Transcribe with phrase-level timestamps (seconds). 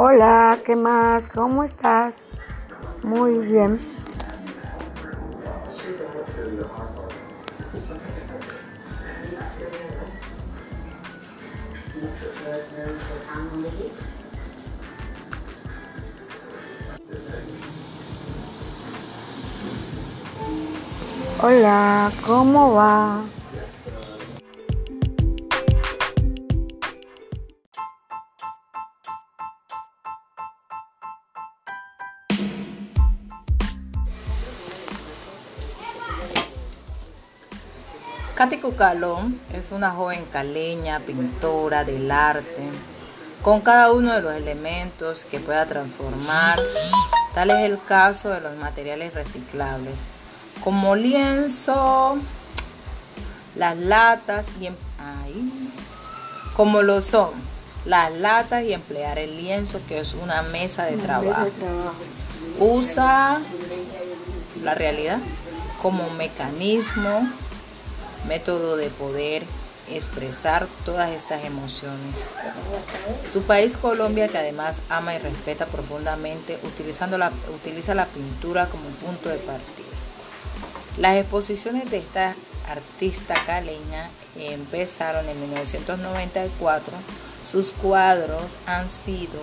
[0.00, 1.28] Hola, ¿qué más?
[1.28, 2.28] ¿Cómo estás?
[3.02, 3.80] Muy bien.
[21.42, 23.24] Hola, ¿cómo va?
[38.38, 42.62] Katy Cucalón es una joven caleña, pintora del arte,
[43.42, 46.60] con cada uno de los elementos que pueda transformar.
[47.34, 49.96] Tal es el caso de los materiales reciclables,
[50.62, 52.18] como lienzo,
[53.56, 54.76] las latas y em-
[56.56, 57.30] como lo son
[57.86, 61.48] las latas y emplear el lienzo que es una mesa de trabajo.
[62.60, 63.40] Usa
[64.62, 65.18] la realidad
[65.82, 67.28] como mecanismo
[68.26, 69.44] método de poder
[69.90, 72.28] expresar todas estas emociones.
[73.30, 78.88] Su país Colombia, que además ama y respeta profundamente, utilizando la, utiliza la pintura como
[78.90, 79.86] punto de partida.
[80.98, 82.34] Las exposiciones de esta
[82.68, 86.92] artista caleña empezaron en 1994.
[87.42, 89.40] Sus cuadros han sido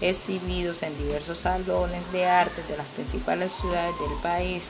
[0.00, 4.68] exhibidos en diversos salones de arte de las principales ciudades del país.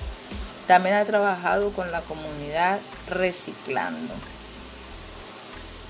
[0.68, 2.78] También ha trabajado con la comunidad
[3.08, 4.12] reciclando.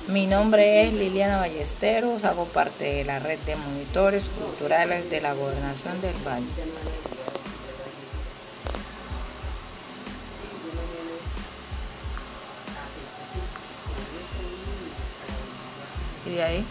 [0.06, 5.34] Mi nombre es Liliana Ballesteros, hago parte de la red de monitores culturales de la
[5.34, 6.46] Gobernación del Valle.
[16.24, 16.64] Y de ahí